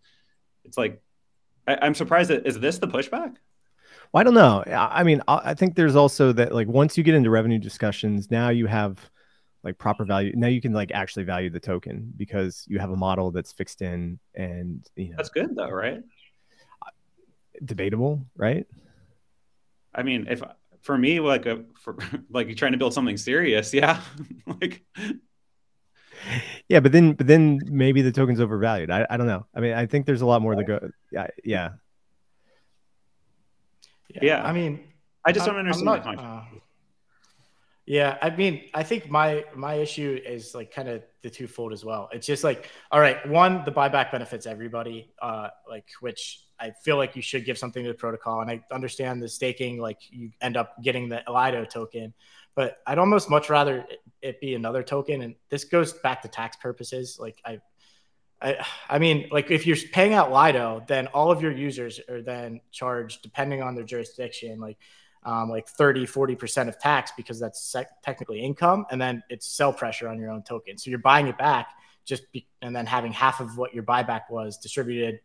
[0.63, 1.01] it's like
[1.67, 3.35] I, am surprised that is this the pushback
[4.13, 4.63] well, I don't know.
[4.65, 8.49] I mean, I think there's also that like once you get into revenue discussions, now
[8.49, 8.97] you have
[9.63, 10.31] like proper value.
[10.35, 13.81] Now you can like actually value the token because you have a model that's fixed
[13.81, 16.01] in, and you know that's good though, right?
[17.63, 18.65] Debatable, right?
[19.93, 20.41] I mean, if
[20.81, 21.97] for me, like a for
[22.29, 24.01] like you're trying to build something serious, yeah,
[24.61, 24.83] like
[26.67, 28.91] yeah, but then but then maybe the token's overvalued.
[28.91, 29.45] I, I don't know.
[29.55, 30.89] I mean, I think there's a lot more to go.
[31.11, 31.69] Yeah, yeah.
[34.21, 34.83] Yeah, I mean,
[35.25, 36.27] I just don't understand not, the concept.
[36.27, 36.59] Uh,
[37.85, 41.85] yeah, I mean, I think my my issue is like kind of the twofold as
[41.85, 42.09] well.
[42.11, 46.97] It's just like, all right, one, the buyback benefits everybody, uh, like which I feel
[46.97, 50.31] like you should give something to the protocol, and I understand the staking, like you
[50.41, 52.13] end up getting the Lido token,
[52.55, 53.85] but I'd almost much rather
[54.21, 57.17] it be another token, and this goes back to tax purposes.
[57.19, 57.61] Like I,
[58.41, 62.21] I, I mean, like if you're paying out Lido, then all of your users are
[62.21, 64.77] then charged, depending on their jurisdiction, like
[65.23, 68.85] um, like 30, 40% of tax because that's sec- technically income.
[68.89, 70.77] And then it's sell pressure on your own token.
[70.77, 71.67] So you're buying it back
[72.07, 75.19] just be- and then having half of what your buyback was distributed,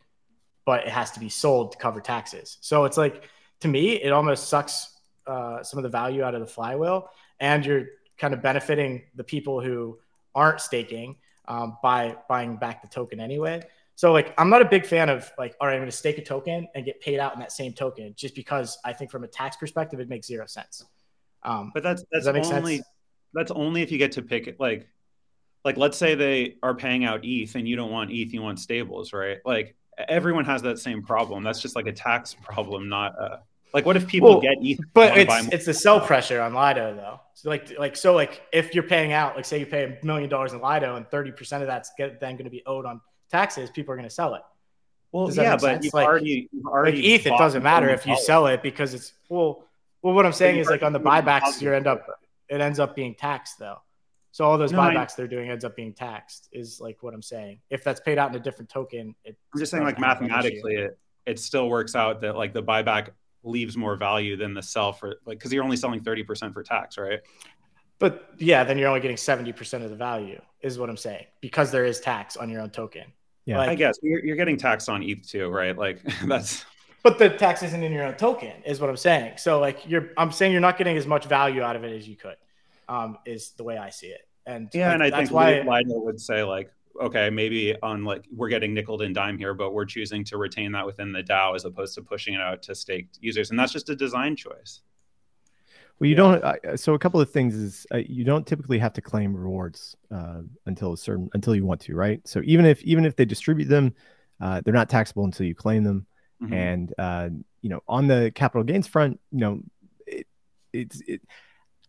[0.65, 2.57] but it has to be sold to cover taxes.
[2.61, 3.23] So it's like,
[3.61, 4.97] to me, it almost sucks
[5.27, 7.09] uh, some of the value out of the flywheel.
[7.39, 7.85] And you're
[8.17, 9.99] kind of benefiting the people who
[10.35, 13.61] aren't staking um, by buying back the token anyway.
[13.95, 16.17] So like I'm not a big fan of like, all right, I'm going to stake
[16.17, 19.23] a token and get paid out in that same token just because I think from
[19.23, 20.83] a tax perspective it makes zero sense.
[21.43, 22.87] Um, but that's that's that only sense?
[23.33, 24.87] that's only if you get to pick it like
[25.65, 28.59] like let's say they are paying out ETH and you don't want ETH, you want
[28.59, 29.39] stables, right?
[29.45, 31.43] Like everyone has that same problem.
[31.43, 33.39] That's just like a tax problem, not a
[33.73, 34.79] like what if people well, get ETH?
[34.93, 37.19] But it's it's the sell pressure on Lido though.
[37.33, 40.29] So like like so like if you're paying out, like say you pay a million
[40.29, 43.01] dollars in Lido and 30% of that's get, then going to be owed on
[43.31, 44.43] taxes, people are going to sell it.
[45.11, 48.15] Well, yeah, but you've like, already, you've already like ETH, it doesn't matter if you
[48.17, 49.65] sell it because it's well.
[50.03, 52.05] Well, what I'm saying is like on the buybacks, you end up
[52.49, 53.79] it ends up being taxed though.
[54.33, 57.13] So all those no, buybacks I, they're doing ends up being taxed is like what
[57.13, 57.59] I'm saying.
[57.69, 60.97] If that's paid out in a different token, it, I'm just saying like mathematically, it
[61.27, 63.09] it still works out that like the buyback
[63.43, 66.97] leaves more value than the sell for like because you're only selling 30% for tax,
[66.97, 67.19] right?
[67.99, 71.71] But yeah, then you're only getting 70% of the value, is what I'm saying, because
[71.71, 73.03] there is tax on your own token.
[73.45, 75.77] Yeah, like, I guess you're, you're getting taxed on ETH too, right?
[75.77, 76.65] Like that's.
[77.03, 79.33] But the tax isn't in your own token, is what I'm saying.
[79.37, 82.07] So like you're, I'm saying you're not getting as much value out of it as
[82.07, 82.37] you could,
[82.87, 84.27] um, is the way I see it.
[84.45, 88.25] And yeah, like, and I think why Lido would say like, okay, maybe on like
[88.35, 91.55] we're getting nickel and dime here, but we're choosing to retain that within the DAO
[91.55, 94.81] as opposed to pushing it out to staked users, and that's just a design choice.
[95.99, 96.39] Well, you yeah.
[96.39, 96.43] don't.
[96.43, 99.95] Uh, so a couple of things is uh, you don't typically have to claim rewards
[100.11, 102.19] uh, until a certain until you want to, right?
[102.27, 103.93] So even if even if they distribute them,
[104.41, 106.05] uh, they're not taxable until you claim them.
[106.41, 106.53] Mm-hmm.
[106.53, 107.29] And uh,
[107.61, 109.61] you know, on the capital gains front, you know,
[110.05, 110.27] it,
[110.73, 111.21] it's it.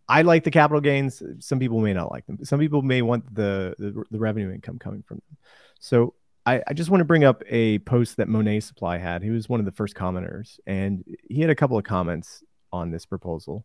[0.09, 1.23] I like the capital gains.
[1.41, 2.45] Some people may not like them.
[2.45, 5.37] Some people may want the the, the revenue income coming from them.
[5.81, 6.15] So
[6.47, 9.23] I, I, just want to bring up a post that Monet Supply had.
[9.23, 12.91] He was one of the first commenters, and he had a couple of comments on
[12.91, 13.65] this proposal.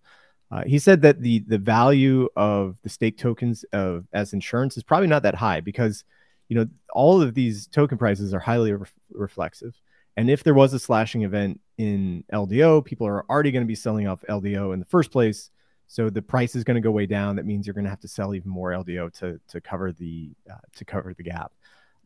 [0.52, 4.84] Uh, he said that the the value of the stake tokens of as insurance is
[4.84, 6.04] probably not that high because
[6.48, 9.80] you know all of these token prices are highly re- reflexive.
[10.18, 13.76] And if there was a slashing event in LDO, people are already going to be
[13.76, 15.50] selling off LDO in the first place.
[15.90, 17.36] So the price is going to go way down.
[17.36, 20.30] That means you're going to have to sell even more LDO to to cover the
[20.50, 21.52] uh, to cover the gap.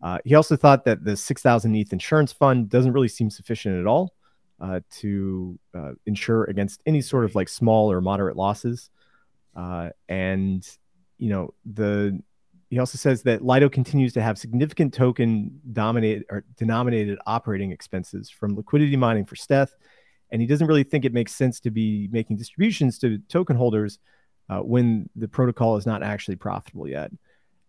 [0.01, 3.85] Uh, he also thought that the 6,000 ETH insurance fund doesn't really seem sufficient at
[3.85, 4.13] all
[4.59, 8.89] uh, to uh, insure against any sort of like small or moderate losses.
[9.55, 10.67] Uh, and
[11.17, 12.17] you know the
[12.69, 18.29] he also says that Lido continues to have significant token dominated or denominated operating expenses
[18.29, 19.75] from liquidity mining for stETH,
[20.33, 23.99] and he doesn't really think it makes sense to be making distributions to token holders
[24.49, 27.11] uh, when the protocol is not actually profitable yet.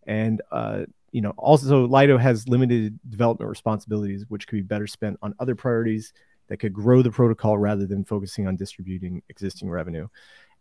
[0.07, 5.19] And uh, you know, also Lido has limited development responsibilities, which could be better spent
[5.21, 6.15] on other priorities
[6.49, 10.09] that could grow the protocol rather than focusing on distributing existing revenue.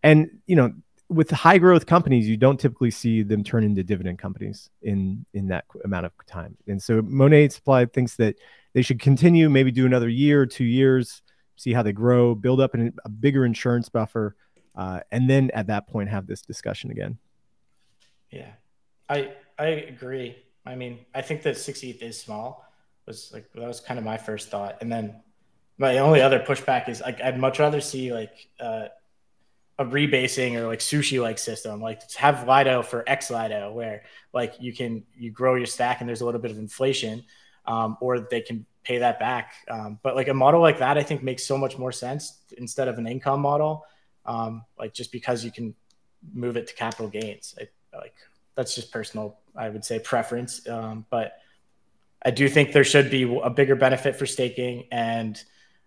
[0.03, 0.73] And you know,
[1.07, 5.47] with high growth companies, you don't typically see them turn into dividend companies in in
[5.47, 6.57] that amount of time.
[6.67, 8.35] And so Monet Supply thinks that
[8.73, 11.21] they should continue, maybe do another year, two years,
[11.55, 14.35] see how they grow, build up an, a bigger insurance buffer,
[14.75, 17.17] uh, and then at that point have this discussion again.
[18.31, 18.51] Yeah,
[19.09, 20.35] I I agree.
[20.65, 22.65] I mean, I think that 60th is small.
[23.05, 25.15] Was like that was kind of my first thought, and then
[25.77, 28.87] my only other pushback is like I'd much rather see like uh,
[29.79, 34.55] a rebasing or like sushi like system, like have Lido for X Lido, where like
[34.59, 37.23] you can you grow your stack and there's a little bit of inflation,
[37.65, 39.53] um, or they can pay that back.
[39.69, 42.87] Um, but like a model like that, I think makes so much more sense instead
[42.87, 43.85] of an income model,
[44.25, 45.73] um, like just because you can
[46.33, 47.55] move it to capital gains.
[47.59, 47.67] I,
[47.97, 48.15] like
[48.55, 50.67] that's just personal, I would say preference.
[50.67, 51.39] Um, but
[52.25, 55.41] I do think there should be a bigger benefit for staking, and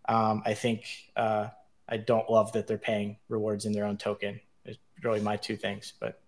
[0.09, 0.85] um, I think
[1.17, 1.49] uh,
[1.89, 4.41] I don't love that they're paying rewards in their own token.
[4.65, 6.21] It's really my two things, but.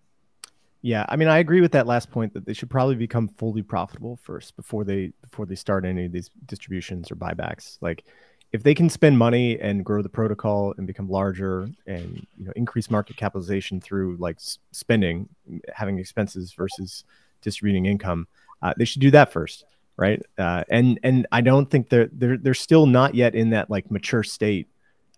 [0.81, 3.61] Yeah, I mean, I agree with that last point that they should probably become fully
[3.61, 7.77] profitable first before they before they start any of these distributions or buybacks.
[7.81, 8.05] Like,
[8.53, 12.53] if they can spend money and grow the protocol and become larger and you know
[12.55, 14.37] increase market capitalization through like
[14.71, 15.27] spending,
[15.73, 17.03] having expenses versus
[17.41, 18.25] distributing income,
[18.61, 19.65] uh, they should do that first,
[19.97, 20.21] right?
[20.37, 23.91] Uh, and and I don't think they're they're they're still not yet in that like
[23.91, 24.69] mature state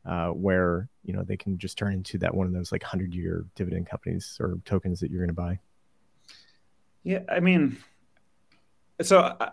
[0.06, 3.14] uh, where you know they can just turn into that one of those like hundred
[3.14, 5.60] year dividend companies or tokens that you're going to buy.
[7.04, 7.78] Yeah, I mean,
[9.02, 9.52] so uh,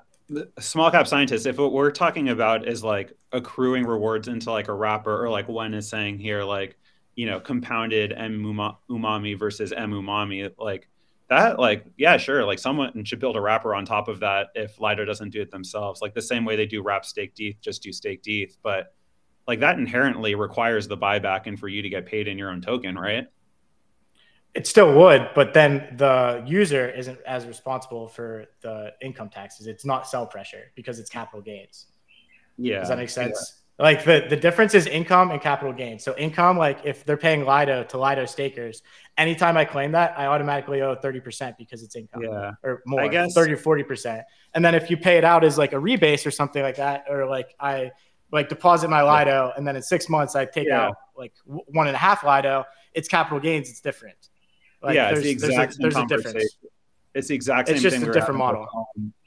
[0.59, 4.75] small cap scientists, if what we're talking about is like accruing rewards into like a
[4.75, 6.77] wrapper, or like one is saying here, like
[7.15, 8.43] you know, compounded M
[8.89, 10.89] umami versus M umami, like
[11.29, 14.81] that, like yeah, sure, like someone should build a wrapper on top of that if
[14.81, 17.83] Lido doesn't do it themselves, like the same way they do wrap staked ETH, just
[17.83, 18.95] do staked ETH, but
[19.49, 22.61] like that inherently requires the buyback and for you to get paid in your own
[22.61, 23.27] token, right?
[24.55, 29.67] It still would, but then the user isn't as responsible for the income taxes.
[29.67, 31.87] It's not sell pressure because it's capital gains.
[32.59, 32.81] Yeah.
[32.81, 33.55] Does that make sense?
[33.79, 33.85] Yeah.
[33.85, 36.03] Like the, the difference is income and capital gains.
[36.03, 38.83] So income, like if they're paying Lido to Lido stakers,
[39.17, 42.53] anytime I claim that, I automatically owe 30% because it's income yeah.
[42.65, 44.25] or more, I guess 30 or 40%.
[44.55, 47.05] And then if you pay it out as like a rebase or something like that,
[47.09, 47.93] or like I
[48.31, 50.87] like deposit my Lido, and then in six months I take yeah.
[50.87, 52.65] out like one and a half Lido.
[52.95, 53.71] It's capital gains.
[53.71, 54.29] It's different.
[54.83, 56.57] Like, yeah, it's the exact there's a, there's a difference.
[57.15, 57.77] It's the exact same.
[57.77, 58.67] It's just a different model.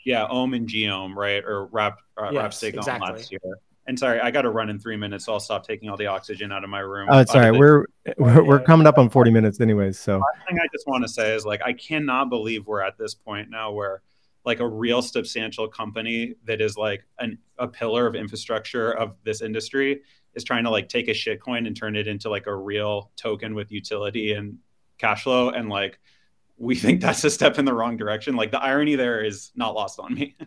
[0.06, 3.12] yeah, Ohm and gOHM, right, or Wrap uh, yes, Wrap Stake exactly.
[3.12, 3.42] last year.
[3.88, 6.06] And sorry, I got to run in three minutes, so I'll stop taking all the
[6.06, 7.10] oxygen out of my room.
[7.12, 7.52] Oh, it's all right.
[7.52, 7.86] We're
[8.18, 10.00] we're, we're coming up on forty minutes, anyways.
[10.00, 12.98] So, One thing I just want to say is like I cannot believe we're at
[12.98, 14.02] this point now where
[14.46, 19.42] like a real substantial company that is like an, a pillar of infrastructure of this
[19.42, 20.02] industry
[20.34, 23.54] is trying to like take a shitcoin and turn it into like a real token
[23.54, 24.58] with utility and
[24.98, 25.50] cash flow.
[25.50, 26.00] And like
[26.58, 28.36] we think that's a step in the wrong direction.
[28.36, 30.36] Like the irony there is not lost on me.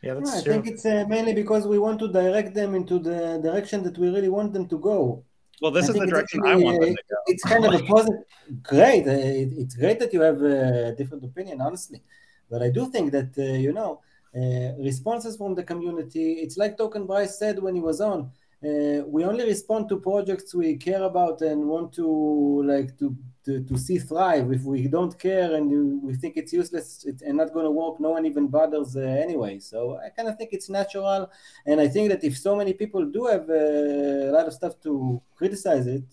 [0.00, 0.52] Yeah that's no, i true.
[0.52, 4.08] think it's uh, mainly because we want to direct them into the direction that we
[4.08, 5.24] really want them to go.
[5.60, 7.16] Well this I is the direction actually, i want them to go.
[7.26, 8.22] it's kind of a positive
[8.62, 9.10] great uh,
[9.42, 12.00] it, it's great that you have a different opinion honestly
[12.50, 14.00] but I do think that, uh, you know,
[14.36, 18.30] uh, responses from the community, it's like TokenBrice said when he was on,
[18.62, 23.64] uh, we only respond to projects we care about and want to like to to,
[23.64, 24.52] to see thrive.
[24.52, 28.10] If we don't care and we think it's useless and not going to work no
[28.10, 29.60] one even bothers anyway.
[29.60, 31.30] So i kind of think it's natural.
[31.66, 35.22] And i think that if so many people do have a lot of stuff to
[35.36, 36.08] criticize it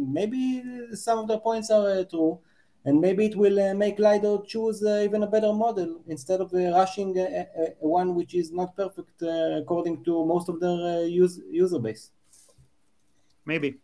[0.00, 0.62] maybe
[0.92, 2.40] some of the points are true
[2.86, 6.54] and maybe it will uh, make Lido choose uh, even a better model instead of
[6.54, 10.70] uh, rushing a, a, one which is not perfect uh, according to most of their
[10.70, 12.12] uh, use, user base.
[13.44, 13.78] Maybe.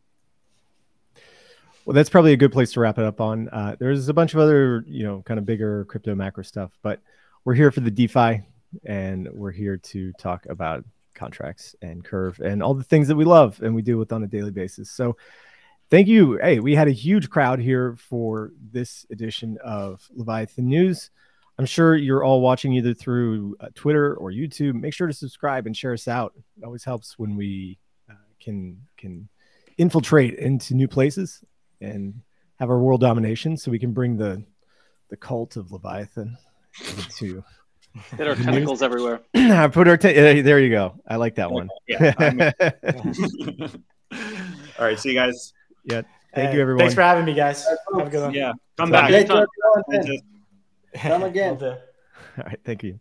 [1.85, 3.49] Well, that's probably a good place to wrap it up on.
[3.49, 7.01] Uh, there's a bunch of other, you know, kind of bigger crypto macro stuff, but
[7.45, 8.43] we're here for the DeFi
[8.87, 10.85] and we're here to talk about
[11.15, 14.23] contracts and curve and all the things that we love and we deal with on
[14.23, 14.93] a daily basis.
[14.93, 15.17] So,
[15.93, 16.39] thank you.
[16.43, 21.11] Hey, we had a huge crowd here for this edition of Leviathan News.
[21.59, 24.73] I'm sure you're all watching either through uh, Twitter or YouTube.
[24.73, 26.33] Make sure to subscribe and share us out.
[26.57, 27.79] It always helps when we
[28.11, 29.29] uh, can can
[29.77, 31.45] infiltrate into new places
[31.83, 32.23] and
[32.59, 34.43] have our world domination, so we can bring the
[35.11, 36.39] the cult of Leviathan
[36.97, 37.45] into.
[38.17, 38.83] Get our tentacles news.
[38.83, 39.21] everywhere.
[39.35, 40.59] I put our te- uh, there.
[40.59, 40.99] You go.
[41.07, 41.69] I like that one.
[41.87, 42.15] Yeah.
[44.79, 44.99] all right.
[44.99, 45.53] See you guys.
[45.85, 46.03] Yeah.
[46.35, 46.81] Thank you, everyone.
[46.81, 47.67] Thanks for having me, guys.
[47.97, 48.35] Have a good one.
[48.35, 48.53] Yeah.
[48.79, 49.11] Come back.
[50.97, 51.59] Come again.
[51.63, 51.77] All
[52.39, 52.59] right.
[52.65, 52.99] Thank you.